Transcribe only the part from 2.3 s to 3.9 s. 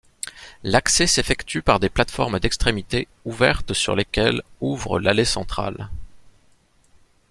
d'extrémité ouvertes